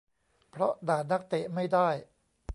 [0.51, 1.89] เพราะด่านักเตะไม่ได้